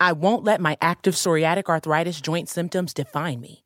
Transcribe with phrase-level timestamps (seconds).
[0.00, 3.65] I won't let my active psoriatic arthritis joint symptoms define me.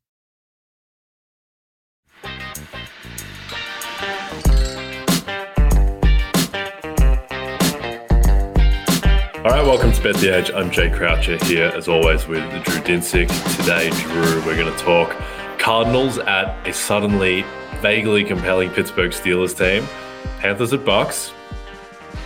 [2.23, 2.29] All
[9.49, 10.51] right, welcome to Bet the Edge.
[10.51, 13.27] I'm Jay Croucher here, as always, with Drew Dinsick.
[13.57, 15.15] Today, Drew, we're going to talk
[15.57, 17.43] Cardinals at a suddenly
[17.79, 19.87] vaguely compelling Pittsburgh Steelers team.
[20.39, 21.33] Panthers at Bucs.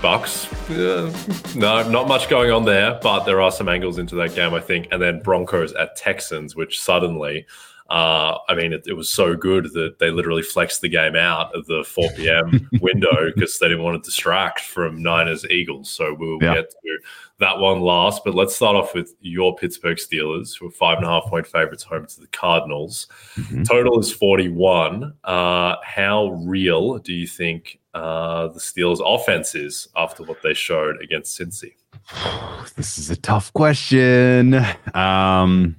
[0.02, 4.36] Bucs, uh, no, not much going on there, but there are some angles into that
[4.36, 4.90] game, I think.
[4.92, 7.46] And then Broncos at Texans, which suddenly
[7.89, 11.55] uh, I mean, it, it, was so good that they literally flexed the game out
[11.55, 12.67] of the 4 p.m.
[12.81, 15.92] window because they didn't want to distract from Niners Eagles.
[15.92, 16.55] So we'll yeah.
[16.55, 16.99] get to
[17.39, 18.23] that one last.
[18.26, 21.45] But let's start off with your Pittsburgh Steelers, who are five and a half point
[21.45, 23.08] favorites home to the Cardinals.
[23.36, 23.64] Mm-hmm.
[23.64, 25.14] Total is 41.
[25.23, 30.99] Uh, how real do you think uh, the Steelers' offense is after what they showed
[31.04, 31.73] against Cincy?
[32.76, 34.55] This is a tough question.
[34.93, 35.77] Um,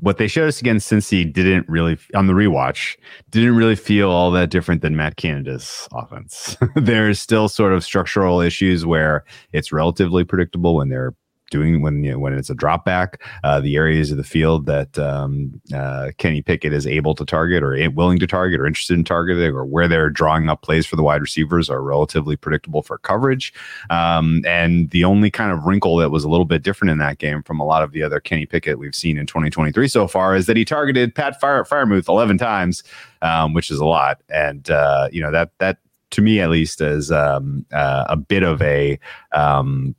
[0.00, 2.96] what they showed us against Cincy didn't really on the rewatch
[3.30, 6.56] didn't really feel all that different than Matt Canada's offense.
[6.76, 11.14] There's still sort of structural issues where it's relatively predictable when they're
[11.50, 14.66] doing when you know, when it's a drop back, uh, the areas of the field
[14.66, 18.94] that um, uh, Kenny Pickett is able to target or willing to target or interested
[18.94, 22.82] in targeting or where they're drawing up plays for the wide receivers are relatively predictable
[22.82, 23.52] for coverage.
[23.90, 27.18] Um, and the only kind of wrinkle that was a little bit different in that
[27.18, 30.34] game from a lot of the other Kenny Pickett we've seen in 2023 so far
[30.34, 32.82] is that he targeted Pat Fire- Freiermuth 11 times,
[33.22, 34.20] um, which is a lot.
[34.28, 35.78] And uh, you know that that
[36.10, 38.98] to me at least is um, uh, a bit of a
[39.32, 39.94] um,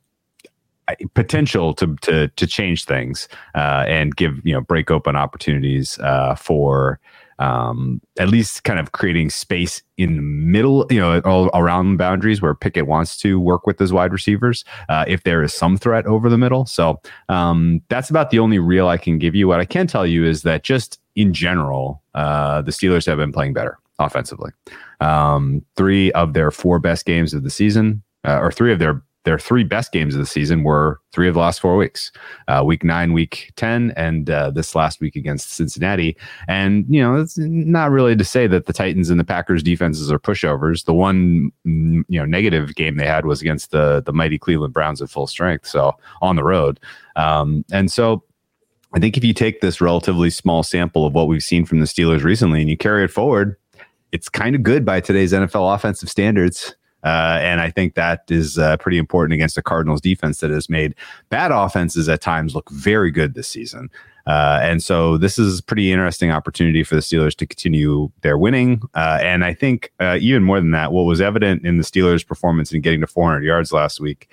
[1.14, 6.34] potential to to to change things uh, and give you know break open opportunities uh,
[6.34, 7.00] for
[7.38, 12.42] um, at least kind of creating space in the middle, you know, all around boundaries
[12.42, 14.64] where Pickett wants to work with his wide receivers.
[14.88, 18.58] Uh, if there is some threat over the middle, so um, that's about the only
[18.58, 19.46] real I can give you.
[19.46, 23.32] What I can tell you is that just in general, uh, the Steelers have been
[23.32, 24.50] playing better offensively.
[25.00, 29.02] Um, three of their four best games of the season, uh, or three of their
[29.28, 32.10] their three best games of the season were three of the last four weeks
[32.48, 36.16] uh, week nine week 10 and uh, this last week against cincinnati.
[36.48, 40.10] And you know it's not really to say that the titans and the packers defenses
[40.10, 40.86] are pushovers.
[40.86, 44.72] The one mm, you know negative game they had was against the the mighty cleveland
[44.72, 46.80] browns at full strength so on the road.
[47.14, 48.24] Um, and so
[48.94, 51.84] i think if you take this relatively small sample of what we've seen from the
[51.84, 53.56] steelers recently and you carry it forward
[54.12, 58.58] it's kind of good by today's nfl offensive standards uh, and I think that is
[58.58, 60.94] uh, pretty important against the Cardinals defense that has made
[61.28, 63.90] bad offenses at times look very good this season.
[64.26, 68.36] Uh, and so this is a pretty interesting opportunity for the Steelers to continue their
[68.36, 68.82] winning.
[68.94, 72.26] Uh, and I think uh, even more than that, what was evident in the Steelers'
[72.26, 74.28] performance in getting to 400 yards last week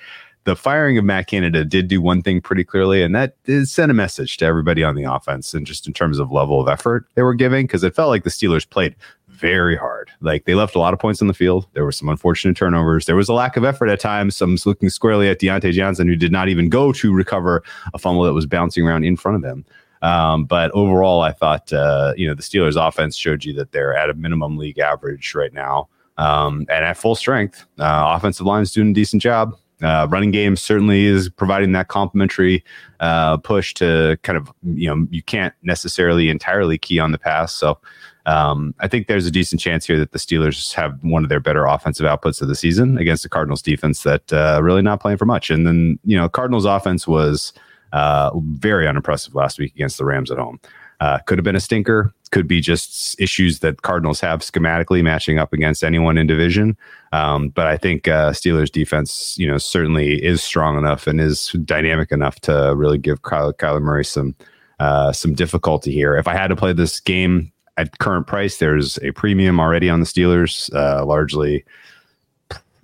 [0.45, 3.91] the firing of Matt Canada did do one thing pretty clearly, and that is send
[3.91, 7.07] a message to everybody on the offense and just in terms of level of effort
[7.15, 8.95] they were giving, because it felt like the Steelers played
[9.35, 10.09] very hard.
[10.21, 11.67] Like they left a lot of points on the field.
[11.73, 13.05] There were some unfortunate turnovers.
[13.05, 14.35] There was a lack of effort at times.
[14.35, 18.23] Some looking squarely at Diontae Johnson, who did not even go to recover a fumble
[18.23, 19.65] that was bouncing around in front of him.
[20.01, 23.95] Um, but overall, I thought uh, you know the Steelers' offense showed you that they're
[23.95, 27.65] at a minimum league average right now, um, and at full strength.
[27.79, 29.57] Uh, offensive line is doing a decent job.
[29.81, 32.63] Uh, running game certainly is providing that complementary
[33.01, 37.53] uh, push to kind of you know you can't necessarily entirely key on the pass.
[37.53, 37.79] So
[38.25, 41.39] um, I think there's a decent chance here that the Steelers have one of their
[41.39, 45.17] better offensive outputs of the season against the Cardinals defense that uh, really not playing
[45.17, 45.49] for much.
[45.49, 47.53] And then you know Cardinals offense was
[47.93, 50.59] uh, very unimpressive last week against the Rams at home.
[50.99, 52.13] Uh, could have been a stinker.
[52.31, 56.77] Could be just issues that Cardinals have schematically matching up against anyone in division.
[57.11, 61.51] Um, but I think uh, Steelers defense, you know, certainly is strong enough and is
[61.63, 64.35] dynamic enough to really give Kyler, Kyler Murray some
[64.79, 66.17] uh, some difficulty here.
[66.17, 69.99] If I had to play this game at current price, there's a premium already on
[69.99, 71.65] the Steelers, uh, largely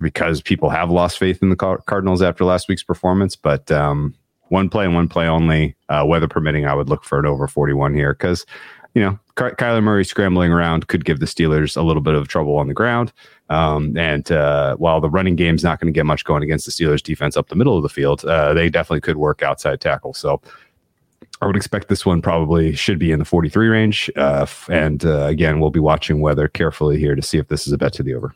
[0.00, 3.36] because people have lost faith in the Cardinals after last week's performance.
[3.36, 4.14] But um,
[4.48, 7.46] one play and one play only, uh, weather permitting, I would look for an over
[7.46, 8.44] 41 here because,
[8.94, 12.28] you know, Ky- Kyler Murray scrambling around could give the Steelers a little bit of
[12.28, 13.12] trouble on the ground.
[13.48, 16.72] Um, and uh, while the running game's not going to get much going against the
[16.72, 20.14] Steelers defense up the middle of the field, uh, they definitely could work outside tackle.
[20.14, 20.40] So
[21.42, 24.08] I would expect this one probably should be in the 43 range.
[24.14, 27.72] Uh, and uh, again, we'll be watching weather carefully here to see if this is
[27.72, 28.32] a bet to the over.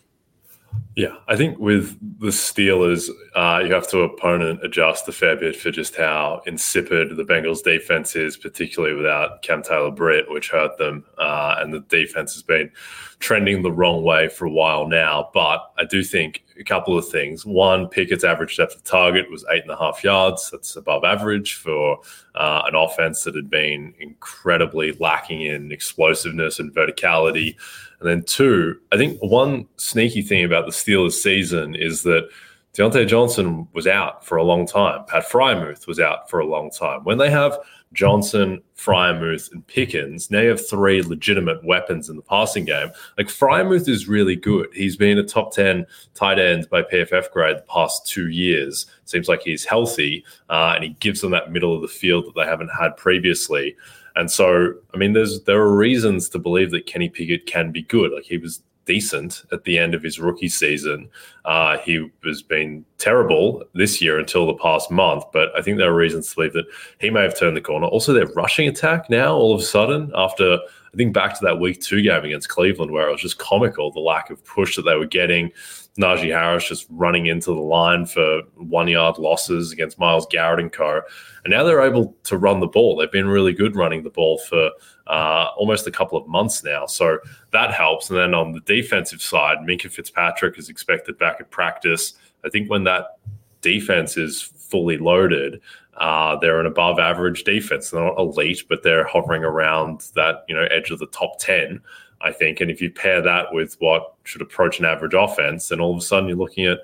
[0.96, 5.54] Yeah, I think with the Steelers, uh, you have to opponent adjust a fair bit
[5.54, 10.78] for just how insipid the Bengals defense is, particularly without Cam Taylor Britt, which hurt
[10.78, 11.04] them.
[11.19, 12.70] Uh, and the defense has been
[13.19, 15.28] trending the wrong way for a while now.
[15.34, 17.44] But I do think a couple of things.
[17.44, 20.50] One, Pickett's average depth of target was eight and a half yards.
[20.50, 21.98] That's above average for
[22.34, 27.56] uh, an offense that had been incredibly lacking in explosiveness and verticality.
[28.00, 32.28] And then two, I think one sneaky thing about the Steelers season is that
[32.76, 35.04] Diontae Johnson was out for a long time.
[35.06, 37.02] Pat Freiermuth was out for a long time.
[37.04, 37.58] When they have
[37.94, 42.90] Johnson, Freiermuth, and Pickens, now you have three legitimate weapons in the passing game.
[43.16, 44.68] Like Freiermuth is really good.
[44.74, 48.84] He's been a top 10 tight end by PFF grade the past two years.
[49.06, 52.34] Seems like he's healthy uh, and he gives them that middle of the field that
[52.34, 53.74] they haven't had previously.
[54.16, 57.82] And so, I mean, there's there are reasons to believe that Kenny Pickett can be
[57.82, 58.12] good.
[58.12, 61.08] Like he was decent at the end of his rookie season.
[61.44, 65.90] Uh, he has been terrible this year until the past month, but I think there
[65.90, 66.66] are reasons to believe that
[66.98, 67.86] he may have turned the corner.
[67.86, 70.58] Also, their rushing attack now, all of a sudden, after
[70.92, 73.90] I think back to that week two game against Cleveland, where it was just comical
[73.90, 75.52] the lack of push that they were getting.
[75.98, 80.72] Najee Harris just running into the line for one yard losses against Myles Garrett and
[80.72, 81.00] co.
[81.44, 82.96] And now they're able to run the ball.
[82.96, 84.70] They've been really good running the ball for
[85.06, 86.86] uh, almost a couple of months now.
[86.86, 87.18] So
[87.52, 88.10] that helps.
[88.10, 92.14] And then on the defensive side, Minkah Fitzpatrick is expected back at practice.
[92.44, 93.18] I think when that
[93.66, 95.60] defense is fully loaded,
[95.96, 97.90] uh, they're an above average defense.
[97.90, 101.80] They're not elite, but they're hovering around that you know edge of the top ten.
[102.22, 102.60] I think.
[102.60, 105.98] And if you pair that with what should approach an average offense, then all of
[105.98, 106.78] a sudden you're looking at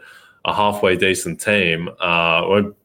[0.45, 1.89] a halfway decent team.
[2.01, 2.77] Uh, won't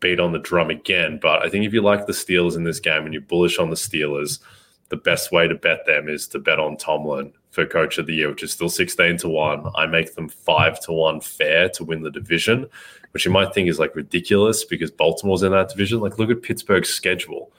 [0.00, 2.80] beat on the drum again, but I think if you like the Steelers in this
[2.80, 4.40] game and you're bullish on the Steelers,
[4.88, 8.14] the best way to bet them is to bet on Tomlin for coach of the
[8.14, 9.70] year, which is still 16 to 1.
[9.76, 12.66] I make them 5 to 1 fair to win the division,
[13.12, 16.00] which you might think is like ridiculous because Baltimore's in that division.
[16.00, 17.52] Like, look at Pittsburgh's schedule.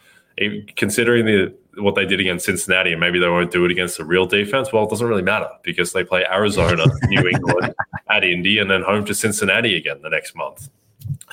[0.76, 4.06] Considering the what they did against Cincinnati, and maybe they won't do it against the
[4.06, 4.72] real defense.
[4.72, 7.74] Well, it doesn't really matter because they play Arizona, New England,
[8.10, 10.70] at Indy, and then home to Cincinnati again the next month,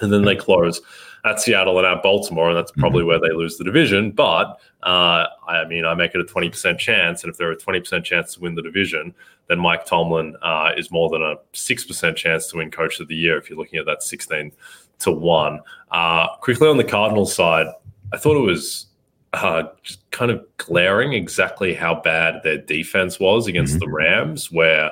[0.00, 0.81] and then they close
[1.25, 3.09] at Seattle and at Baltimore, and that's probably mm-hmm.
[3.09, 4.11] where they lose the division.
[4.11, 7.53] But uh, I mean, I make it a twenty percent chance, and if there are
[7.53, 9.15] a twenty percent chance to win the division,
[9.49, 13.08] then Mike Tomlin uh, is more than a six percent chance to win Coach of
[13.08, 13.39] the Year.
[13.39, 14.53] If you're looking at that sixteen
[15.01, 15.61] to one.
[15.91, 17.67] Uh, quickly on the Cardinals side,
[18.13, 18.87] I thought it was
[19.32, 23.81] uh, just kind of glaring exactly how bad their defense was against mm-hmm.
[23.81, 24.91] the Rams, where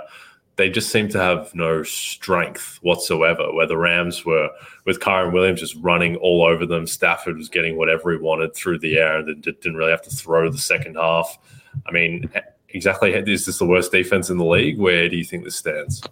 [0.61, 3.53] they just seem to have no strength whatsoever.
[3.53, 4.51] Where the Rams were
[4.85, 8.81] with Kyren Williams just running all over them, Stafford was getting whatever he wanted through
[8.81, 11.39] the air and didn't really have to throw the second half.
[11.87, 12.31] I mean,
[12.69, 14.79] exactly, is this the worst defense in the league?
[14.79, 16.03] Where do you think this stands?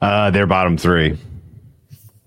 [0.00, 1.18] Uh, they're bottom three.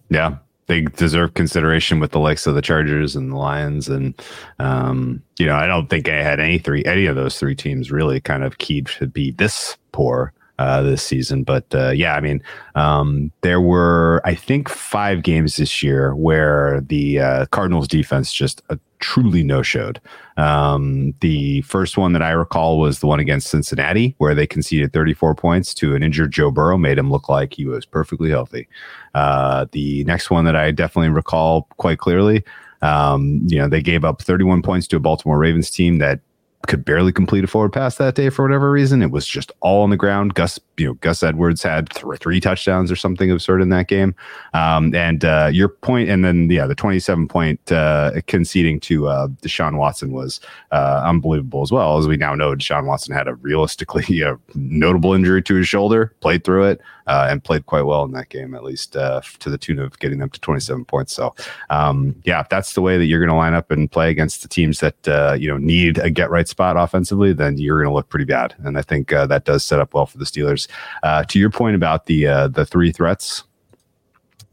[0.10, 4.14] Yeah, they deserve consideration with the likes of the Chargers and the Lions, and
[4.60, 7.92] um, you know I don't think I had any three any of those three teams
[7.92, 11.44] really kind of keyed to be this poor uh, this season.
[11.44, 12.42] But uh, yeah, I mean,
[12.76, 18.62] um, there were I think five games this year where the uh, Cardinals defense just
[18.70, 20.00] uh, truly no showed.
[20.38, 24.94] Um, the first one that I recall was the one against Cincinnati, where they conceded
[24.94, 28.68] 34 points to an injured Joe Burrow, made him look like he was perfectly healthy.
[29.14, 32.44] Uh, the next one that I definitely recall quite clearly,
[32.82, 36.20] um, you know, they gave up 31 points to a Baltimore Ravens team that
[36.68, 39.02] could barely complete a forward pass that day for whatever reason.
[39.02, 40.34] It was just all on the ground.
[40.34, 44.16] Gus you know, Gus Edwards had th- three touchdowns or something sort in that game.
[44.54, 49.28] Um, and uh, your point, and then yeah, the 27 point uh, conceding to uh,
[49.28, 50.40] Deshaun Watson was
[50.72, 51.98] uh, unbelievable as well.
[51.98, 56.14] As we now know, Deshaun Watson had a realistically uh, notable injury to his shoulder,
[56.20, 59.50] played through it, uh, and played quite well in that game, at least uh, to
[59.50, 61.14] the tune of getting them to 27 points.
[61.14, 61.36] So,
[61.70, 64.42] um, yeah, if that's the way that you're going to line up and play against
[64.42, 67.92] the teams that uh, you know need a get right spot offensively, then you're going
[67.92, 68.56] to look pretty bad.
[68.64, 70.68] And I think that does set up well for the Steelers.
[71.04, 73.44] Uh, to your point about the uh, the three threats,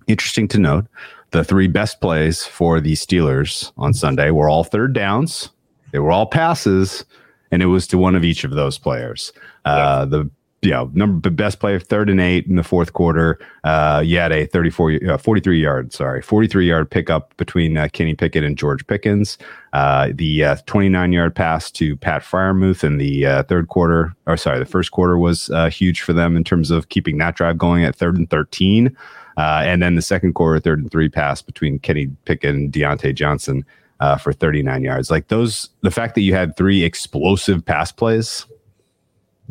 [0.07, 0.87] interesting to note.
[1.31, 5.51] The three best plays for the Steelers on Sunday were all third downs.
[5.93, 7.05] They were all passes,
[7.51, 9.33] and it was to one of each of those players.
[9.65, 10.31] Uh, the
[10.62, 13.38] know, number the best play of third and eight in the fourth quarter.
[13.62, 18.15] Uh, you had a 34, uh, 43 yard, sorry, 43 yard pickup between uh, Kenny
[18.15, 19.38] Pickett and George Pickens.
[19.73, 24.37] Uh, the uh, 29 yard pass to Pat Freiermuth in the uh, third quarter, or
[24.37, 27.57] sorry, the first quarter was uh, huge for them in terms of keeping that drive
[27.57, 28.97] going at third and 13.
[29.37, 33.15] Uh, and then the second quarter, third and three pass between Kenny Pickett and Diontae
[33.15, 33.65] Johnson
[34.00, 35.11] uh, for 39 yards.
[35.11, 38.47] Like those, the fact that you had three explosive pass plays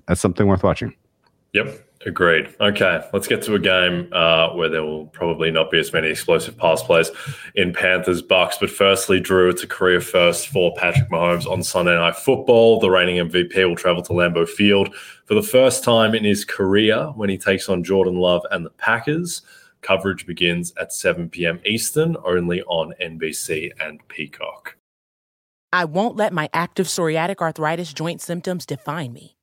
[0.08, 0.94] that's something worth watching.
[1.54, 2.54] Yep, agreed.
[2.60, 6.10] Okay, let's get to a game uh, where there will probably not be as many
[6.10, 7.10] explosive pass plays
[7.56, 8.60] in Panthers Bucs.
[8.60, 12.80] But firstly, Drew, it's a career first for Patrick Mahomes on Sunday Night Football.
[12.80, 14.94] The reigning MVP will travel to Lambeau Field
[15.26, 18.72] for the first time in his career when he takes on Jordan Love and the
[18.72, 19.42] Packers.
[19.82, 21.62] Coverage begins at 7 p.m.
[21.66, 24.76] Eastern, only on NBC and Peacock.
[25.72, 29.37] I won't let my active psoriatic arthritis joint symptoms define me.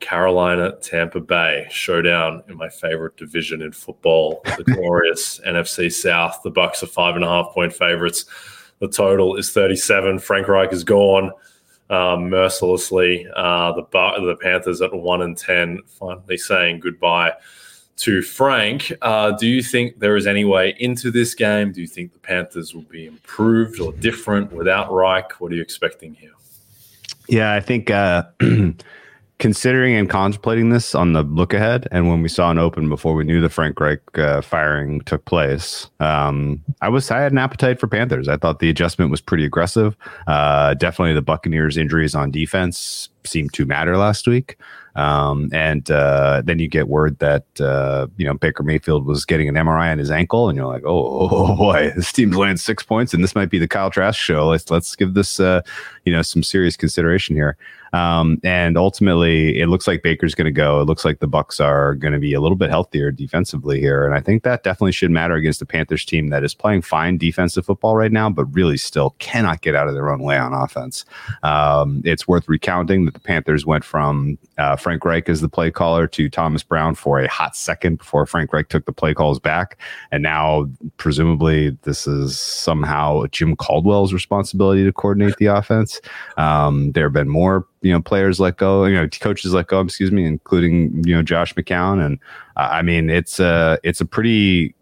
[0.00, 6.40] Carolina, Tampa Bay showdown in my favorite division in football, the glorious NFC South.
[6.44, 8.24] The Bucs are five and a half point favorites.
[8.78, 10.20] The total is 37.
[10.20, 11.32] Frank Reich is gone
[11.90, 13.26] um, mercilessly.
[13.34, 17.32] Uh, the the Panthers at one and ten, finally saying goodbye
[17.98, 18.92] to Frank.
[19.02, 21.72] Uh, do you think there is any way into this game?
[21.72, 25.40] Do you think the Panthers will be improved or different without Reich?
[25.40, 26.32] What are you expecting here?
[27.28, 28.24] Yeah, I think uh,
[29.38, 33.14] considering and contemplating this on the look ahead, and when we saw an open before
[33.14, 37.38] we knew the Frank Reich uh, firing took place, um, I was I had an
[37.38, 38.28] appetite for Panthers.
[38.28, 39.96] I thought the adjustment was pretty aggressive.
[40.26, 44.56] Uh, definitely, the Buccaneers' injuries on defense seemed to matter last week.
[44.98, 49.48] Um, and uh, then you get word that uh, you know Baker Mayfield was getting
[49.48, 52.82] an MRI on his ankle, and you're like, oh, oh boy, this team's laying six
[52.82, 54.48] points, and this might be the Kyle Trask show.
[54.48, 55.62] Let's let's give this uh,
[56.08, 57.56] you know some serious consideration here.
[57.92, 60.80] Um, and ultimately, it looks like Baker's going to go.
[60.80, 64.04] It looks like the Bucs are going to be a little bit healthier defensively here,
[64.06, 67.18] and I think that definitely should matter against the Panthers team that is playing fine
[67.18, 70.52] defensive football right now, but really still cannot get out of their own way on
[70.52, 71.04] offense.
[71.42, 75.70] Um, it's worth recounting that the Panthers went from uh, Frank Reich as the play
[75.70, 79.38] caller to Thomas Brown for a hot second before Frank Reich took the play calls
[79.38, 79.78] back,
[80.10, 85.97] and now presumably this is somehow Jim Caldwell's responsibility to coordinate the offense.
[86.36, 89.80] Um, there have been more you know players let go, you know coaches let go,
[89.80, 92.18] excuse me, including you know Josh McCown, and
[92.56, 94.74] uh, I mean it's a it's a pretty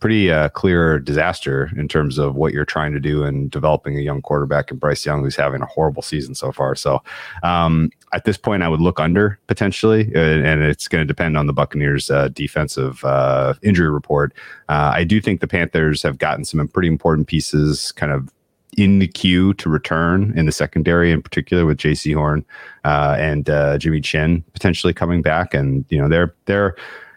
[0.00, 4.00] pretty uh, clear disaster in terms of what you're trying to do in developing a
[4.00, 6.74] young quarterback and Bryce Young, who's having a horrible season so far.
[6.74, 7.02] So
[7.42, 11.36] um, at this point, I would look under potentially, uh, and it's going to depend
[11.36, 14.32] on the Buccaneers' uh, defensive uh, injury report.
[14.68, 18.32] Uh, I do think the Panthers have gotten some pretty important pieces, kind of
[18.76, 22.44] in the queue to return in the secondary, in particular with Jaycee Horn
[22.84, 26.76] uh, and uh, Jeremy Chinn potentially coming back, and you know they're they're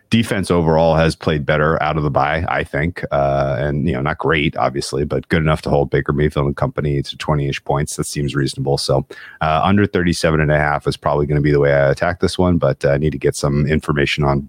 [0.09, 3.03] defense overall has played better out of the bye, I think.
[3.11, 6.55] Uh, and, you know, not great, obviously, but good enough to hold Baker Mayfield and
[6.55, 7.95] company to 20 ish points.
[7.95, 8.77] That seems reasonable.
[8.77, 9.05] So
[9.41, 12.19] uh, under 37 and a half is probably going to be the way I attack
[12.19, 14.47] this one, but uh, I need to get some information on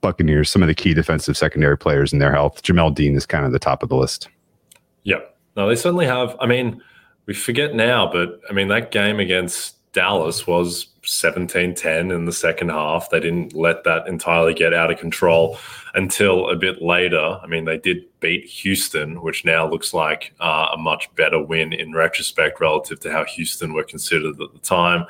[0.00, 2.62] Buccaneers, some of the key defensive secondary players and their health.
[2.62, 4.28] Jamel Dean is kind of the top of the list.
[5.02, 5.20] Yeah.
[5.58, 6.36] No, they certainly have.
[6.38, 6.80] I mean,
[7.26, 12.32] we forget now, but I mean, that game against Dallas was 17 10 in the
[12.32, 13.10] second half.
[13.10, 15.58] They didn't let that entirely get out of control
[15.94, 17.40] until a bit later.
[17.42, 21.72] I mean, they did beat Houston, which now looks like uh, a much better win
[21.72, 25.06] in retrospect relative to how Houston were considered at the time.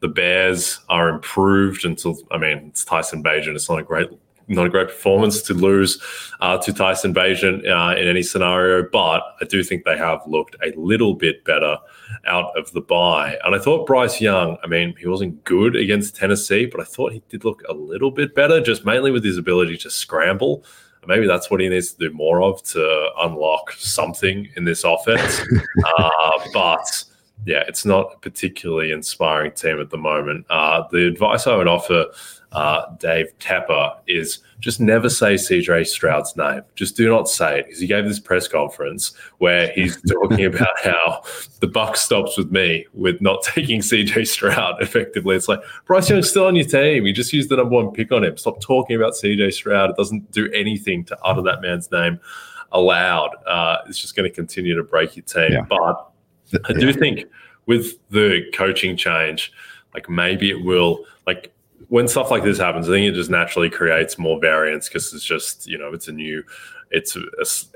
[0.00, 3.54] The Bears are improved until, I mean, it's Tyson Bagent.
[3.54, 4.10] It's not a great
[4.48, 6.02] not a great performance to lose
[6.40, 10.56] uh, to Tyson Bagent uh, in any scenario, but I do think they have looked
[10.62, 11.78] a little bit better
[12.26, 13.38] out of the bye.
[13.44, 17.12] And I thought Bryce Young, I mean, he wasn't good against Tennessee, but I thought
[17.12, 20.64] he did look a little bit better, just mainly with his ability to scramble.
[21.06, 25.40] Maybe that's what he needs to do more of to unlock something in this offense.
[25.98, 27.04] uh, but
[27.44, 30.46] yeah, it's not a particularly inspiring team at the moment.
[30.48, 32.06] Uh, the advice I would offer
[32.52, 36.62] uh, Dave Tepper is just never say CJ Stroud's name.
[36.74, 40.78] Just do not say it because he gave this press conference where he's talking about
[40.82, 41.22] how
[41.60, 45.34] the buck stops with me with not taking CJ Stroud effectively.
[45.34, 47.06] It's like Bryce Young's still on your team.
[47.06, 48.36] You just used the number one pick on him.
[48.36, 49.90] Stop talking about CJ Stroud.
[49.90, 52.20] It doesn't do anything to utter that man's name
[52.72, 53.30] aloud.
[53.46, 55.52] Uh, it's just going to continue to break your team.
[55.52, 55.66] Yeah.
[55.68, 56.12] But
[56.64, 56.92] I do yeah.
[56.92, 57.24] think
[57.66, 59.52] with the coaching change,
[59.94, 61.52] like maybe it will like
[61.92, 65.22] when stuff like this happens, I think it just naturally creates more variance because it's
[65.22, 66.42] just you know it's a new,
[66.90, 67.20] it's a,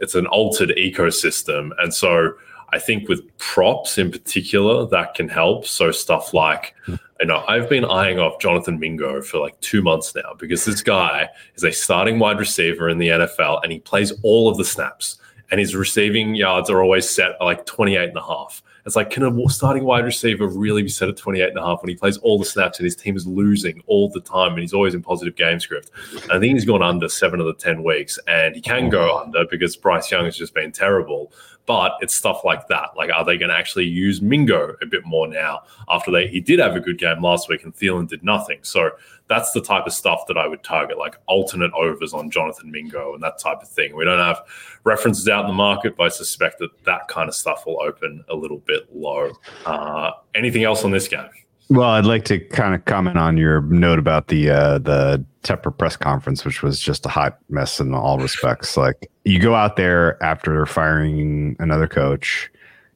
[0.01, 2.33] it's an altered ecosystem, and so
[2.71, 5.67] I think with props in particular that can help.
[5.67, 10.15] So stuff like you know I've been eyeing off Jonathan Mingo for like two months
[10.15, 14.15] now because this guy is a starting wide receiver in the NFL and he plays
[14.23, 15.19] all of the snaps
[15.50, 18.63] and his receiving yards are always set at like 28 and a half.
[18.87, 21.83] It's like, can a starting wide receiver really be set at 28 and a half
[21.83, 24.61] when he plays all the snaps and his team is losing all the time and
[24.61, 25.91] he's always in positive game script?
[26.31, 29.45] I think he's gone under seven of the 10 weeks and he can go under
[29.51, 31.33] because Bryce Young has just been terrible.
[31.67, 32.91] But it's stuff like that.
[32.97, 36.41] Like, are they going to actually use Mingo a bit more now after they he
[36.41, 38.61] did have a good game last week and Thielen did nothing?
[38.63, 38.91] So
[39.28, 43.15] that's the type of stuff that I would target, like alternate overs on Jonathan Mingo
[43.15, 43.97] and that type of thing.
[43.97, 44.41] We don't have
[44.84, 48.25] references out in the market, but I suspect that that kind of stuff will open
[48.28, 49.32] a little bit low.
[49.65, 51.28] Uh, anything else on this game?
[51.69, 55.76] Well, I'd like to kind of comment on your note about the uh, the Tepper
[55.76, 58.76] press conference, which was just a hot mess in all respects.
[58.76, 62.50] Like you go out there after firing another coach,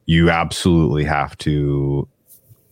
[0.05, 2.07] you absolutely have to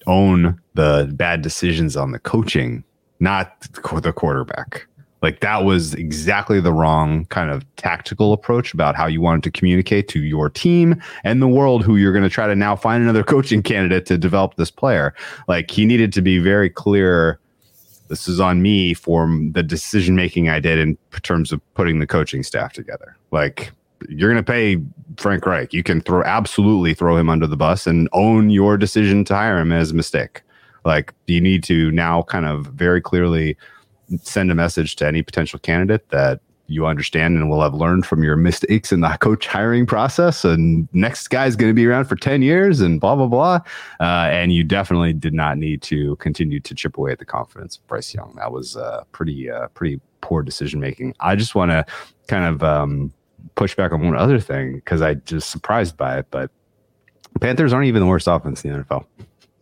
[0.07, 2.85] own the bad decisions on the coaching
[3.19, 3.61] not
[4.03, 4.85] the quarterback.
[5.21, 9.51] Like that was exactly the wrong kind of tactical approach about how you wanted to
[9.51, 13.03] communicate to your team and the world who you're going to try to now find
[13.03, 15.13] another coaching candidate to develop this player.
[15.47, 17.39] Like he needed to be very clear
[18.07, 22.07] this is on me for the decision making I did in terms of putting the
[22.07, 23.15] coaching staff together.
[23.31, 23.71] Like
[24.07, 24.77] you're going to pay
[25.17, 25.73] Frank Reich.
[25.73, 29.59] You can throw absolutely throw him under the bus and own your decision to hire
[29.59, 30.41] him as a mistake.
[30.85, 33.57] Like you need to now kind of very clearly
[34.23, 38.23] send a message to any potential candidate that you understand and will have learned from
[38.23, 40.45] your mistakes in the coach hiring process.
[40.45, 43.59] And next guy's going to be around for 10 years and blah, blah, blah.
[43.99, 47.77] Uh, and you definitely did not need to continue to chip away at the confidence
[47.77, 48.33] of Bryce Young.
[48.37, 51.15] That was uh, pretty, uh, pretty poor decision making.
[51.19, 51.85] I just want to
[52.27, 53.13] kind of um,
[53.55, 56.27] push back on one other thing because I just surprised by it.
[56.29, 56.51] But
[57.41, 59.05] Panthers aren't even the worst offense in the NFL.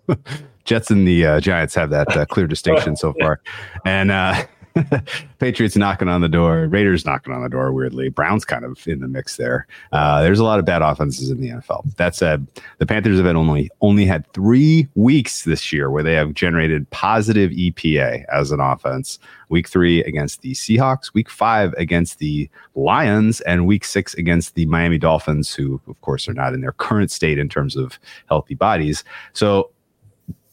[0.68, 3.40] Jets and the uh, Giants have that uh, clear distinction so far,
[3.86, 4.44] and uh,
[5.40, 7.72] Patriots knocking on the door, Raiders knocking on the door.
[7.72, 9.68] Weirdly, Browns kind of in the mix there.
[9.92, 11.96] Uh, there's a lot of bad offenses in the NFL.
[11.96, 16.14] That said, the Panthers have had only only had three weeks this year where they
[16.14, 19.20] have generated positive EPA as an offense.
[19.50, 24.66] Week three against the Seahawks, week five against the Lions, and week six against the
[24.66, 28.56] Miami Dolphins, who of course are not in their current state in terms of healthy
[28.56, 29.06] bodies.
[29.32, 29.72] So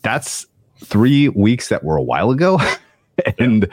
[0.05, 0.47] that's
[0.85, 2.61] three weeks that were a while ago.
[3.39, 3.69] and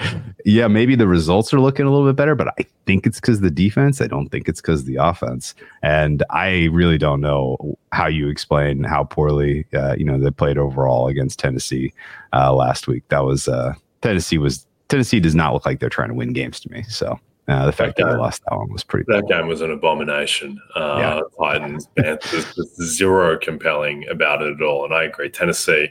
[0.45, 3.41] yeah, maybe the results are looking a little bit better, but I think it's because
[3.41, 4.01] the defense.
[4.01, 5.53] I don't think it's because the offense.
[5.83, 10.57] And I really don't know how you explain how poorly, uh, you know, they played
[10.57, 11.93] overall against Tennessee
[12.33, 13.03] uh, last week.
[13.09, 16.59] That was uh, Tennessee was Tennessee does not look like they're trying to win games
[16.61, 16.83] to me.
[16.83, 19.05] So uh, the fact that, that they lost that one was pretty.
[19.07, 19.29] That cool.
[19.29, 20.61] game was an abomination.
[20.75, 21.21] Uh, yeah.
[21.39, 24.85] Titans, Panthers, zero compelling about it at all.
[24.85, 25.29] And I agree.
[25.29, 25.89] Tennessee,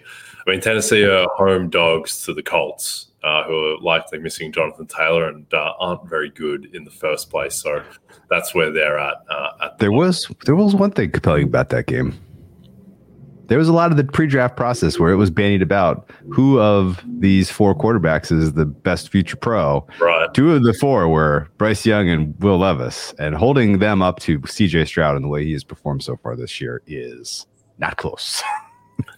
[0.51, 4.89] I mean, Tennessee are home dogs to the Colts uh, who are likely missing Jonathan
[4.89, 7.55] Taylor and uh, aren't very good in the first place.
[7.55, 7.85] So
[8.29, 9.15] that's where they're at.
[9.31, 10.09] Uh, at the there moment.
[10.09, 12.19] was there was one thing compelling about that game.
[13.47, 17.01] There was a lot of the pre-draft process where it was bandied about who of
[17.07, 19.87] these four quarterbacks is the best future pro.
[20.01, 20.35] Right.
[20.35, 24.43] Two of the four were Bryce Young and Will Levis, and holding them up to
[24.47, 24.87] C.J.
[24.87, 27.47] Stroud in the way he has performed so far this year is
[27.79, 28.43] not close.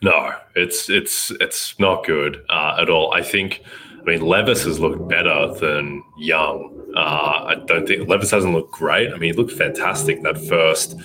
[0.03, 3.13] no, it's it's it's not good uh, at all.
[3.13, 3.63] I think
[4.03, 6.93] I mean, Levis has looked better than Young.
[6.97, 9.13] Uh, I don't think Levis hasn't looked great.
[9.13, 10.97] I mean, he looked fantastic that first,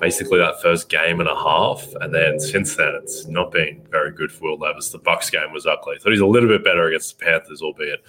[0.00, 4.10] basically that first game and a half, and then since then it's not been very
[4.10, 4.88] good for Will Levis.
[4.88, 5.98] The Bucs game was ugly.
[5.98, 8.02] Thought he's a little bit better against the Panthers, albeit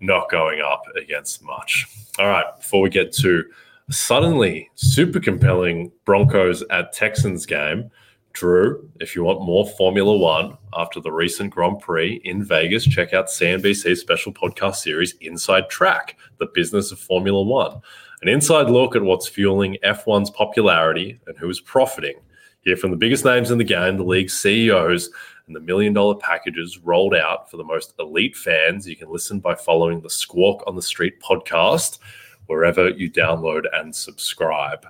[0.00, 1.86] not going up against much.
[2.18, 3.44] All right, before we get to
[3.90, 7.90] suddenly super compelling Broncos at Texans game.
[8.34, 13.14] Drew, if you want more Formula One after the recent Grand Prix in Vegas, check
[13.14, 17.80] out CNBC's special podcast series, Inside Track The Business of Formula One.
[18.22, 22.16] An inside look at what's fueling F1's popularity and who is profiting.
[22.62, 25.10] Hear from the biggest names in the game, the league's CEOs,
[25.46, 28.88] and the million dollar packages rolled out for the most elite fans.
[28.88, 32.00] You can listen by following the Squawk on the Street podcast
[32.46, 34.86] wherever you download and subscribe.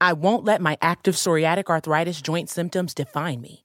[0.00, 3.64] I won't let my active psoriatic arthritis joint symptoms define me.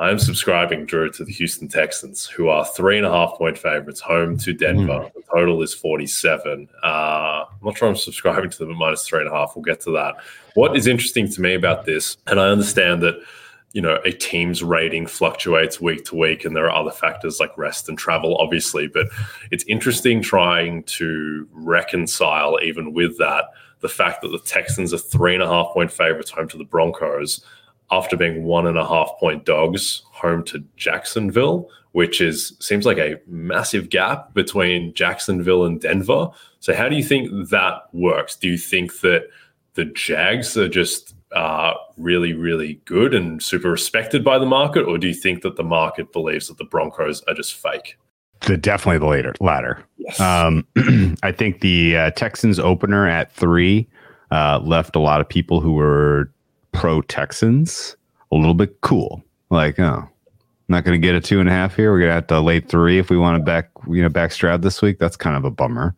[0.00, 4.00] I'm subscribing, Drew, to the Houston Texans, who are three and a half point favorites
[4.00, 4.86] home to Denver.
[4.86, 5.12] Mm.
[5.12, 6.70] The total is 47.
[6.82, 9.52] Uh, I'm not sure I'm subscribing to them at minus three and a half.
[9.54, 10.16] We'll get to that.
[10.54, 13.20] What is interesting to me about this, and I understand that
[13.74, 17.56] you know a team's rating fluctuates week to week and there are other factors like
[17.56, 19.06] rest and travel obviously but
[19.52, 23.44] it's interesting trying to reconcile even with that
[23.78, 26.64] the fact that the texans are three and a half point favorites home to the
[26.64, 27.44] broncos
[27.90, 32.98] after being one and a half point dogs home to Jacksonville, which is seems like
[32.98, 36.28] a massive gap between Jacksonville and Denver.
[36.60, 38.36] So how do you think that works?
[38.36, 39.28] Do you think that
[39.74, 44.98] the Jags are just uh, really, really good and super respected by the market, or
[44.98, 47.96] do you think that the market believes that the Broncos are just fake?
[48.40, 49.84] The definitely the later latter.
[49.98, 50.18] Yes.
[50.18, 50.66] Um,
[51.22, 53.88] I think the uh, Texans opener at three
[54.30, 56.32] uh, left a lot of people who were
[56.72, 57.96] pro Texans
[58.32, 59.22] a little bit cool.
[59.50, 60.08] Like, oh,
[60.68, 61.90] not going to get a two and a half here.
[61.90, 64.32] We're going to have to lay three if we want to back, you know, back
[64.32, 64.98] Stroud this week.
[64.98, 65.94] That's kind of a bummer.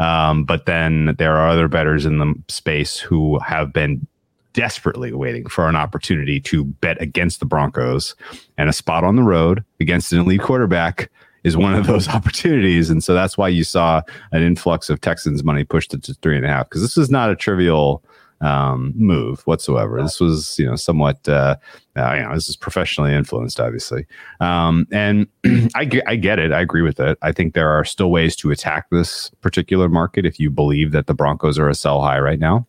[0.00, 4.06] Um, but then there are other betters in the space who have been
[4.54, 8.14] desperately waiting for an opportunity to bet against the Broncos
[8.56, 11.10] and a spot on the road against an elite quarterback
[11.42, 12.88] is one of those opportunities.
[12.88, 14.00] And so that's why you saw
[14.32, 17.10] an influx of Texans money pushed it to three and a half because this is
[17.10, 18.02] not a trivial
[18.44, 20.00] um, move whatsoever.
[20.02, 21.56] This was, you know, somewhat, uh,
[21.96, 24.06] uh, you know, this is professionally influenced, obviously.
[24.38, 25.26] Um, and
[25.74, 26.52] I, I get it.
[26.52, 27.16] I agree with it.
[27.22, 31.06] I think there are still ways to attack this particular market if you believe that
[31.06, 32.66] the Broncos are a sell high right now.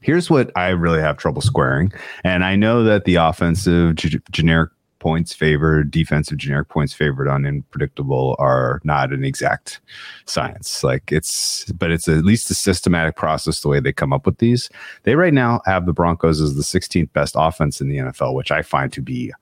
[0.00, 1.92] Here's what I really have trouble squaring.
[2.24, 7.44] And I know that the offensive g- generic points favored, defensive generic points favored on
[7.44, 9.80] unpredictable are not an exact
[10.26, 10.84] science.
[10.84, 14.38] Like it's, but it's at least a systematic process the way they come up with
[14.38, 14.70] these.
[15.02, 18.52] They right now have the Broncos as the 16th best offense in the NFL, which
[18.52, 19.32] I find to be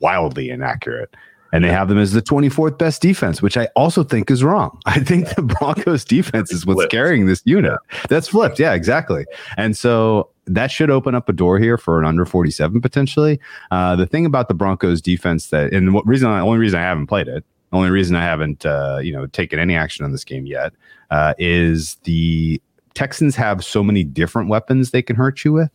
[0.00, 1.14] wildly inaccurate.
[1.52, 4.78] And they have them as the 24th best defense, which I also think is wrong.
[4.86, 7.78] I think the Broncos defense is what's carrying this unit.
[8.08, 8.58] That's flipped.
[8.58, 9.24] Yeah, exactly.
[9.56, 13.40] And so that should open up a door here for an under 47 potentially.
[13.70, 16.82] Uh, the thing about the Broncos defense that, and what reason, the only reason I
[16.82, 20.12] haven't played it, the only reason I haven't, uh, you know, taken any action on
[20.12, 20.72] this game yet,
[21.10, 22.60] uh, is the
[22.94, 25.70] Texans have so many different weapons they can hurt you with.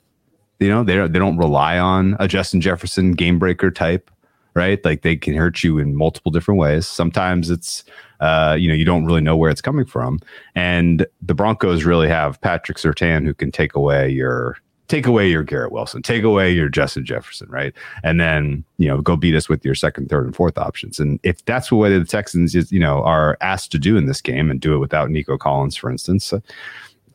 [0.59, 4.09] You know, they don't, they don't rely on a Justin Jefferson game breaker type,
[4.53, 4.83] right?
[4.83, 6.87] Like they can hurt you in multiple different ways.
[6.87, 7.83] Sometimes it's,
[8.19, 10.19] uh, you know, you don't really know where it's coming from.
[10.55, 14.57] And the Broncos really have Patrick Surtain who can take away your
[14.91, 17.73] take away your Garrett Wilson, take away your Justin Jefferson, right?
[18.03, 20.99] And then, you know, go beat us with your second, third, and fourth options.
[20.99, 24.19] And if that's what the Texans is, you know, are asked to do in this
[24.19, 26.33] game and do it without Nico Collins, for instance,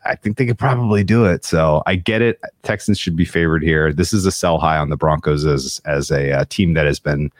[0.06, 1.44] I think they could probably do it.
[1.44, 2.40] So I get it.
[2.62, 3.92] Texans should be favored here.
[3.92, 6.98] This is a sell high on the Broncos as as a, uh, team that has
[6.98, 7.30] been,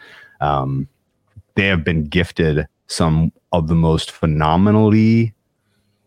[0.40, 0.88] um,
[1.54, 5.32] they have been gifted some of the most phenomenally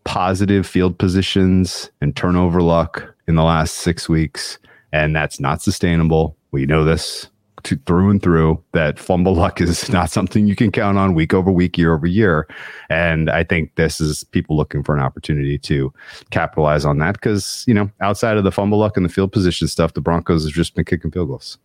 [0.04, 4.58] positive field positions and turnover luck in the last six weeks,
[4.92, 6.36] and that's not sustainable.
[6.52, 7.28] We know this
[7.64, 11.34] to, through and through that fumble luck is not something you can count on week
[11.34, 12.48] over week, year over year.
[12.88, 15.92] And I think this is people looking for an opportunity to
[16.30, 19.68] capitalize on that because, you know, outside of the fumble luck and the field position
[19.68, 21.58] stuff, the Broncos have just been kicking field goals.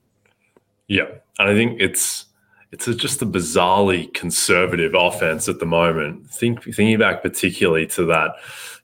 [0.88, 1.08] Yeah.
[1.39, 2.25] And I think it's,
[2.71, 6.29] it's a, just a bizarrely conservative offense at the moment.
[6.29, 8.36] Think thinking back particularly to that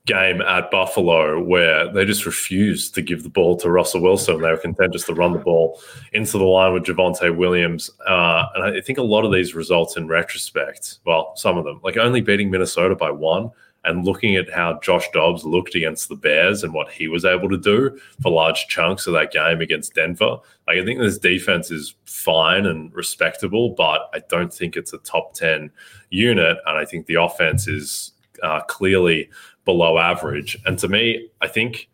[0.08, 4.42] game at Buffalo where they just refused to give the ball to Russell Wilson.
[4.42, 5.80] They were content just to run the ball
[6.14, 7.90] into the line with Javonte Williams.
[8.08, 11.80] Uh, and I think a lot of these results in retrospect, well, some of them,
[11.84, 13.52] like only beating Minnesota by one
[13.84, 17.50] and looking at how Josh Dobbs looked against the Bears and what he was able
[17.50, 20.38] to do for large chunks of that game against Denver,
[20.68, 25.00] like I think this defense is fine and respectable, but I don't think it's a
[25.00, 25.72] top 10
[26.12, 26.58] unit.
[26.66, 29.30] And I think the offense is uh, clearly
[29.66, 30.58] below average.
[30.66, 31.90] And to me, I think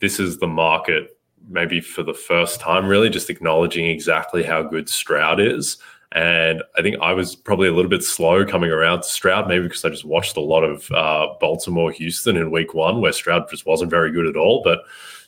[0.00, 4.88] this is the market, maybe for the first time, really just acknowledging exactly how good
[4.88, 5.78] Stroud is
[6.12, 9.64] and I think I was probably a little bit slow coming around to Stroud, maybe
[9.64, 13.50] because I just watched a lot of uh, Baltimore Houston in week one, where Stroud
[13.50, 14.62] just wasn't very good at all.
[14.62, 14.80] But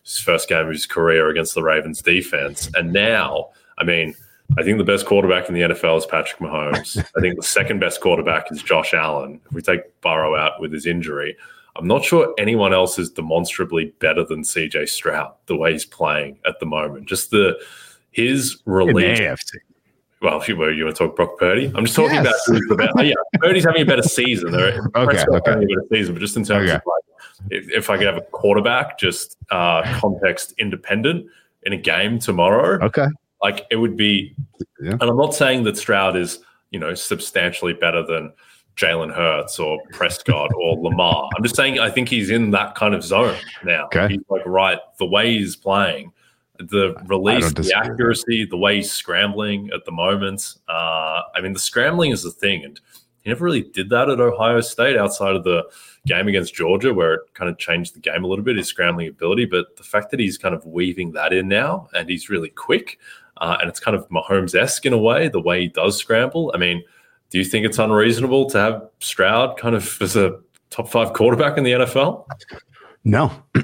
[0.04, 2.70] his first game of his career against the Ravens defense.
[2.74, 4.14] And now, I mean,
[4.56, 6.96] I think the best quarterback in the NFL is Patrick Mahomes.
[7.16, 9.38] I think the second best quarterback is Josh Allen.
[9.44, 11.36] If we take Burrow out with his injury,
[11.76, 16.38] I'm not sure anyone else is demonstrably better than CJ Stroud the way he's playing
[16.46, 17.08] at the moment.
[17.08, 17.58] Just the
[18.10, 19.20] his release
[20.22, 21.72] well, if you were, you want to talk Brock Purdy?
[21.74, 22.48] I'm just talking yes.
[22.48, 24.54] about, about yeah, Purdy's having a better season.
[24.54, 25.18] okay, okay.
[25.18, 26.76] having a better season, but just in terms okay.
[26.76, 31.26] of like, if, if, I could have a quarterback, just uh, context independent
[31.62, 33.06] in a game tomorrow, okay,
[33.42, 34.34] like it would be.
[34.78, 34.92] Yeah.
[34.92, 38.34] And I'm not saying that Stroud is, you know, substantially better than
[38.76, 41.28] Jalen Hurts or Prescott or Lamar.
[41.36, 43.86] I'm just saying I think he's in that kind of zone now.
[43.86, 44.08] Okay.
[44.08, 46.12] He's like right the way he's playing
[46.68, 50.54] the release, the accuracy, the way he's scrambling at the moment.
[50.68, 52.80] Uh, I mean, the scrambling is the thing, and
[53.22, 55.64] he never really did that at Ohio State outside of the
[56.06, 59.08] game against Georgia, where it kind of changed the game a little bit, his scrambling
[59.08, 59.46] ability.
[59.46, 62.98] But the fact that he's kind of weaving that in now, and he's really quick,
[63.38, 66.52] uh, and it's kind of Mahomes esque in a way, the way he does scramble.
[66.54, 66.82] I mean,
[67.30, 70.38] do you think it's unreasonable to have Stroud kind of as a
[70.70, 72.26] top five quarterback in the NFL?
[73.04, 73.32] No,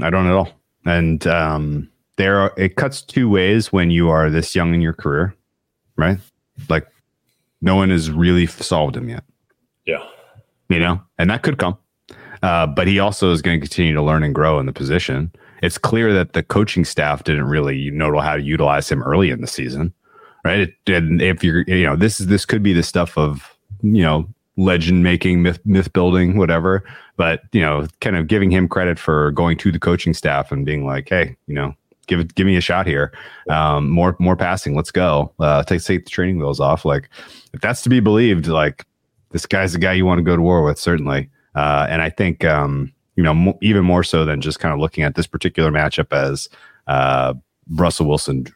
[0.00, 0.50] I don't at all.
[0.86, 4.94] And um, there are, it cuts two ways when you are this young in your
[4.94, 5.34] career,
[5.96, 6.18] right?
[6.68, 6.86] Like
[7.60, 9.24] no one has really solved him yet.
[9.86, 10.04] Yeah.
[10.68, 11.76] You know, and that could come.
[12.42, 15.30] Uh, but he also is going to continue to learn and grow in the position.
[15.62, 19.42] It's clear that the coaching staff didn't really know how to utilize him early in
[19.42, 19.92] the season,
[20.44, 20.60] right?
[20.60, 24.02] It, and if you're, you know, this is this could be the stuff of, you
[24.02, 26.84] know, legend making, myth myth building, whatever.
[27.16, 30.64] But you know, kind of giving him credit for going to the coaching staff and
[30.64, 31.74] being like, hey, you know,
[32.06, 33.12] give it, give me a shot here.
[33.48, 34.74] Um, more, more passing.
[34.74, 35.32] Let's go.
[35.38, 36.84] Uh, take, take the training wheels off.
[36.84, 37.08] Like
[37.52, 38.84] if that's to be believed, like
[39.30, 41.30] this guy's the guy you want to go to war with, certainly.
[41.54, 44.80] Uh, and I think, um, you know, mo- even more so than just kind of
[44.80, 46.48] looking at this particular matchup as
[46.86, 47.34] uh,
[47.70, 48.46] Russell Wilson.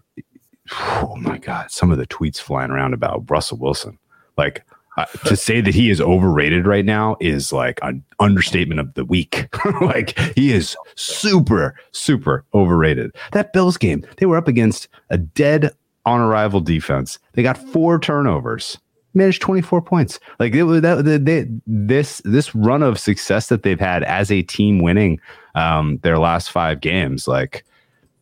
[1.15, 3.99] Oh my God, some of the tweets flying around about Russell Wilson.
[4.37, 4.65] Like
[4.97, 9.05] uh, to say that he is overrated right now is like an understatement of the
[9.05, 9.49] week.
[9.81, 13.15] like he is super, super overrated.
[13.33, 15.75] That Bills game, they were up against a dead
[16.07, 17.19] on arrival defense.
[17.33, 18.79] They got four turnovers
[19.15, 20.19] managed 24 points.
[20.39, 24.43] Like it was that they, this this run of success that they've had as a
[24.43, 25.21] team winning
[25.55, 27.65] um, their last five games, like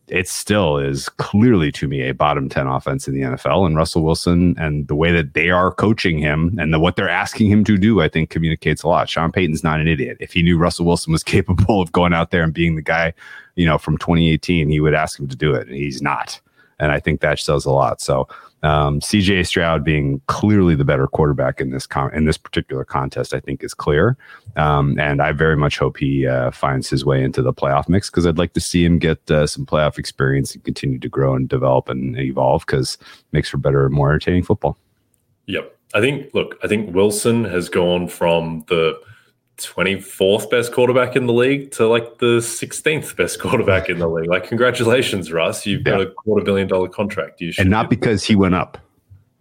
[0.07, 3.65] it still is clearly to me a bottom 10 offense in the NFL.
[3.65, 7.09] And Russell Wilson and the way that they are coaching him and the, what they're
[7.09, 9.09] asking him to do, I think communicates a lot.
[9.09, 10.17] Sean Payton's not an idiot.
[10.19, 13.13] If he knew Russell Wilson was capable of going out there and being the guy,
[13.55, 15.67] you know, from 2018, he would ask him to do it.
[15.67, 16.39] And he's not.
[16.79, 18.01] And I think that says a lot.
[18.01, 18.27] So
[18.63, 23.33] um, CJ Stroud being clearly the better quarterback in this con- in this particular contest,
[23.33, 24.17] I think is clear.
[24.55, 28.09] Um, and I very much hope he uh, finds his way into the playoff mix
[28.09, 31.35] because I'd like to see him get uh, some playoff experience and continue to grow
[31.35, 32.97] and develop and evolve because
[33.33, 34.77] makes for better, more entertaining football.
[35.47, 36.33] Yep, I think.
[36.33, 38.97] Look, I think Wilson has gone from the
[39.65, 44.29] 24th best quarterback in the league to like the 16th best quarterback in the league.
[44.29, 45.65] Like, congratulations, Russ.
[45.65, 47.41] You've got a quarter billion dollar contract.
[47.41, 48.77] You and not because he went up,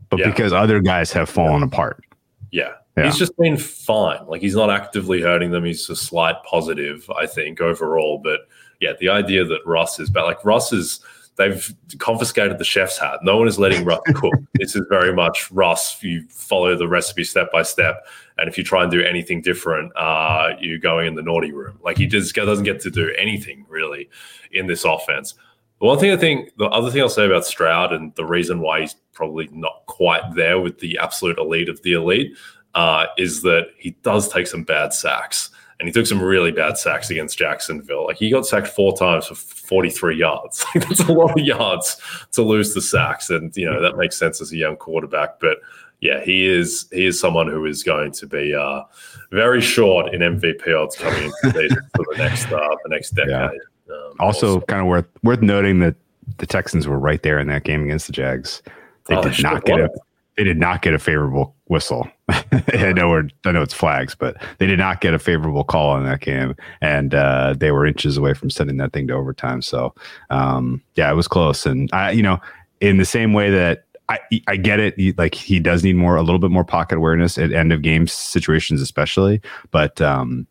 [0.08, 0.30] but yeah.
[0.30, 1.66] because other guys have fallen yeah.
[1.66, 2.04] apart.
[2.50, 2.72] Yeah.
[2.96, 3.04] yeah.
[3.04, 4.26] He's just been fine.
[4.26, 5.64] Like, he's not actively hurting them.
[5.64, 8.20] He's a slight positive, I think, overall.
[8.22, 8.40] But
[8.80, 11.00] yeah, the idea that Russ is bad, like, Russ is
[11.36, 13.20] they've confiscated the chef's hat.
[13.22, 14.34] No one is letting Russ cook.
[14.54, 16.02] this is very much Russ.
[16.02, 18.06] You follow the recipe step by step,
[18.38, 21.78] and if you try and do anything different, uh, you're going in the naughty room.
[21.82, 24.08] Like he just doesn't get to do anything really
[24.52, 25.34] in this offense.
[25.80, 28.60] The one thing I think, the other thing I'll say about Stroud, and the reason
[28.60, 32.36] why he's probably not quite there with the absolute elite of the elite,
[32.74, 36.78] uh, is that he does take some bad sacks and he took some really bad
[36.78, 38.06] sacks against Jacksonville.
[38.06, 39.34] Like he got sacked four times for
[39.72, 40.66] 43 yards.
[40.74, 41.96] That's a lot of yards
[42.32, 45.40] to lose the sacks, and you know that makes sense as a young quarterback.
[45.40, 45.60] But
[46.00, 48.82] yeah, he is he is someone who is going to be uh,
[49.30, 53.30] very short in MVP odds coming into the for the next uh, the next decade.
[53.30, 53.94] Yeah.
[53.94, 55.94] Um, also, also, kind of worth worth noting that
[56.36, 58.62] the Texans were right there in that game against the Jags.
[59.06, 59.90] They oh, did not get it
[60.36, 62.08] they did not get a favorable whistle.
[62.28, 65.90] I know we're, I know it's flags, but they did not get a favorable call
[65.90, 69.62] on that game, and uh, they were inches away from sending that thing to overtime.
[69.62, 69.94] So,
[70.30, 71.66] um, yeah, it was close.
[71.66, 72.40] And I, you know,
[72.80, 76.16] in the same way that I, I get it, he, like he does need more,
[76.16, 79.40] a little bit more pocket awareness at end of game situations, especially.
[79.70, 80.46] But um,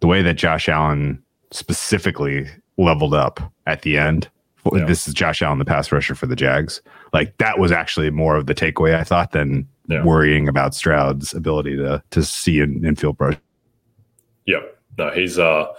[0.00, 4.28] the way that Josh Allen specifically leveled up at the end
[4.76, 4.84] yeah.
[4.84, 6.82] this is Josh Allen, the pass rusher for the Jags.
[7.12, 10.04] Like that was actually more of the takeaway I thought than yeah.
[10.04, 13.40] worrying about Stroud's ability to to see and, and feel pressure.
[14.46, 14.60] Yeah,
[14.96, 15.72] no, he's uh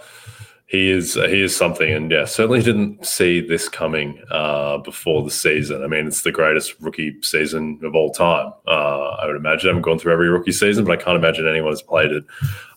[0.70, 5.30] he is he is something, and yeah, certainly didn't see this coming uh, before the
[5.30, 5.82] season.
[5.82, 8.52] I mean, it's the greatest rookie season of all time.
[8.68, 9.68] Uh, I would imagine.
[9.68, 12.22] I haven't gone through every rookie season, but I can't imagine anyone has played at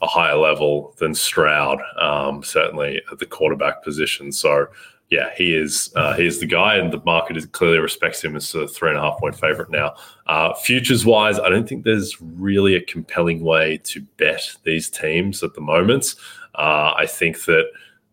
[0.02, 1.84] a higher level than Stroud.
[2.02, 4.32] Um, certainly at the quarterback position.
[4.32, 4.66] So
[5.14, 8.36] yeah, he is uh, he is the guy, and the market is clearly respects him
[8.36, 9.94] as a three and a half point favorite now.
[10.26, 15.44] Uh, futures wise, I don't think there's really a compelling way to bet these teams
[15.44, 16.16] at the moment.
[16.56, 17.66] Uh, I think that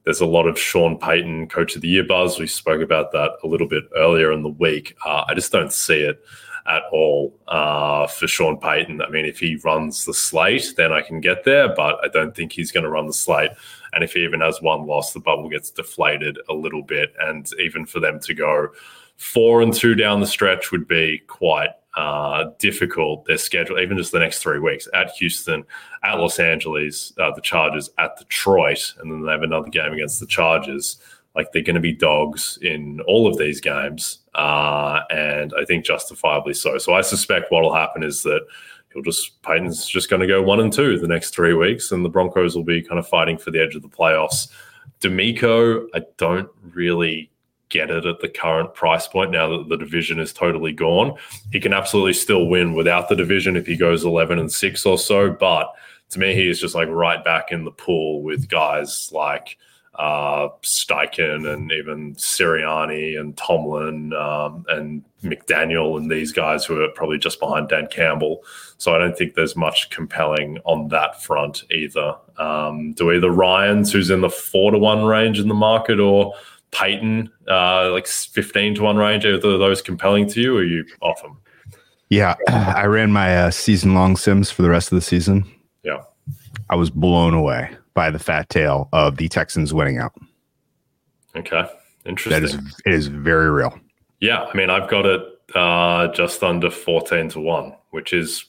[0.05, 2.39] there's a lot of Sean Payton, coach of the year buzz.
[2.39, 4.95] We spoke about that a little bit earlier in the week.
[5.07, 6.23] Uh, I just don't see it
[6.67, 9.03] at all uh, for Sean Payton.
[9.03, 12.35] I mean, if he runs the slate, then I can get there, but I don't
[12.35, 13.51] think he's going to run the slate.
[13.93, 17.13] And if he even has one loss, the bubble gets deflated a little bit.
[17.21, 18.69] And even for them to go
[19.17, 23.25] four and two down the stretch would be quite uh, difficult.
[23.25, 25.65] Their schedule, even just the next three weeks at Houston,
[26.03, 30.21] at Los Angeles, uh, the Chargers, at Detroit, and then they have another game against
[30.21, 30.99] the Chargers.
[31.41, 35.87] Like they're going to be dogs in all of these games, uh, and I think
[35.87, 36.77] justifiably so.
[36.77, 38.47] So I suspect what will happen is that
[38.93, 42.05] he'll just Payton's just going to go one and two the next three weeks, and
[42.05, 44.49] the Broncos will be kind of fighting for the edge of the playoffs.
[45.01, 47.31] DeMeco, I don't really
[47.71, 51.17] get it at the current price point now that the division is totally gone.
[51.53, 54.99] He can absolutely still win without the division if he goes 11 and 6 or
[54.99, 55.73] so, but
[56.11, 59.57] to me he is just like right back in the pool with guys like
[60.01, 66.89] uh, Steichen and even Sirianni and Tomlin um, and McDaniel and these guys who are
[66.89, 68.43] probably just behind Dan Campbell.
[68.79, 72.17] So I don't think there's much compelling on that front either.
[72.39, 76.33] Um, do either Ryans, who's in the four to one range in the market, or
[76.71, 80.87] Payton, uh, like 15 to one range, are those compelling to you or are you
[81.03, 81.37] off them?
[82.09, 85.45] Yeah, I ran my uh, season long sims for the rest of the season.
[85.83, 86.05] Yeah.
[86.71, 90.15] I was blown away by the fat tail of the Texans winning out.
[91.37, 91.67] Okay,
[92.07, 92.33] interesting.
[92.33, 92.55] That is
[92.87, 93.79] it is very real.
[94.21, 95.21] Yeah, I mean, I've got it
[95.55, 98.47] uh, just under fourteen to one, which is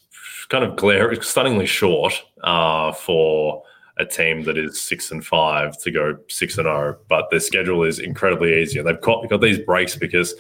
[0.48, 2.14] kind of glare, stunningly short
[2.46, 3.62] uh, for
[3.98, 6.98] a team that is six and five to go six and zero.
[7.10, 10.34] But their schedule is incredibly easy, and they've got, got these breaks because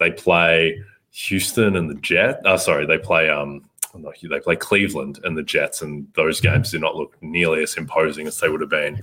[0.00, 2.44] they play Houston and the Jet.
[2.44, 3.62] Uh, sorry, they play um
[4.04, 8.26] they play Cleveland and the Jets, and those games do not look nearly as imposing
[8.26, 9.00] as they would have been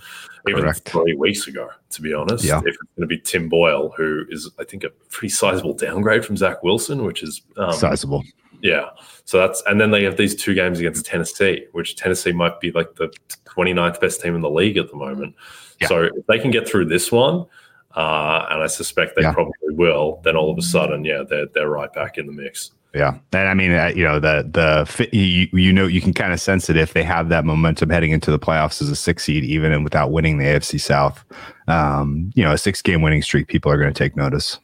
[0.47, 0.89] even Correct.
[0.89, 1.69] three weeks ago.
[1.91, 2.59] To be honest, yeah.
[2.59, 6.25] if it's going to be Tim Boyle, who is I think a pretty sizable downgrade
[6.25, 8.23] from Zach Wilson, which is um, sizable.
[8.61, 8.89] Yeah.
[9.25, 12.71] So that's and then they have these two games against Tennessee, which Tennessee might be
[12.71, 13.13] like the
[13.45, 15.35] 29th best team in the league at the moment.
[15.79, 15.87] Yeah.
[15.87, 17.45] So if they can get through this one,
[17.95, 19.33] uh, and I suspect they yeah.
[19.33, 22.71] probably will, then all of a sudden, yeah, they're they're right back in the mix.
[22.93, 26.31] Yeah, and I mean, uh, you know, the the you, you know you can kind
[26.31, 29.23] of sense it if they have that momentum heading into the playoffs as a six
[29.23, 31.23] seed, even and without winning the AFC South.
[31.67, 34.59] Um, you know, a six game winning streak, people are going to take notice.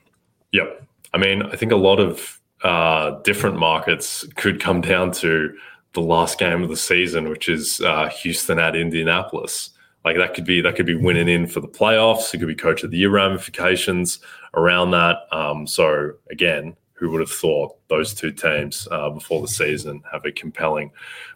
[0.52, 5.56] Yep, I mean, I think a lot of uh, different markets could come down to
[5.94, 9.72] the last game of the season, which is uh, Houston at Indianapolis.
[10.06, 12.34] Like that could be that could be winning in for the playoffs.
[12.34, 14.20] It could be coach of the year ramifications
[14.54, 15.18] around that.
[15.32, 20.26] Um, so again, who would have thought those two teams uh, before the season have
[20.26, 20.92] a compelling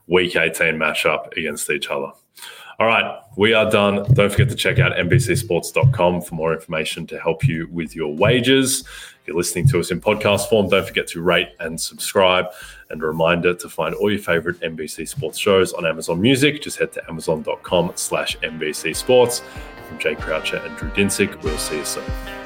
[0.07, 2.11] Week 18 matchup against each other?
[2.80, 4.03] All right, we are done.
[4.14, 8.84] Don't forget to check out NBCSports.com for more information to help you with your wages.
[9.22, 12.47] If you're listening to us in podcast form, don't forget to rate and subscribe.
[12.89, 16.61] And a reminder to find all your favorite NBC Sports shows on Amazon Music.
[16.61, 19.41] Just head to amazon.com slash NBC Sports.
[19.88, 22.42] From Jay Croucher and Drew Dinsick, we'll see you soon.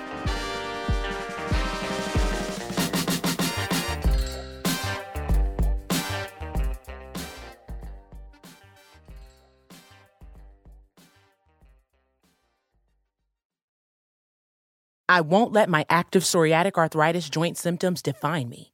[15.10, 18.74] I won't let my active psoriatic arthritis joint symptoms define me.